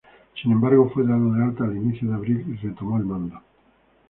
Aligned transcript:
Sin 0.41 0.51
embargo, 0.53 0.89
fue 0.89 1.05
dado 1.05 1.31
de 1.31 1.43
alta 1.43 1.63
al 1.63 1.77
inicio 1.77 2.09
de 2.09 2.15
abril 2.15 2.43
y 2.47 2.55
retomó 2.67 2.97
el 2.97 3.05
mando. 3.05 3.39